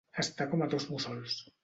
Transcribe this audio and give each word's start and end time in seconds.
Estar 0.21 0.47
com 0.53 0.63
a 0.65 0.67
dos 0.71 0.87
mussols. 0.95 1.37